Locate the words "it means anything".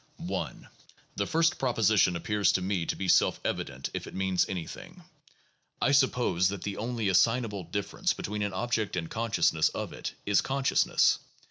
4.07-5.03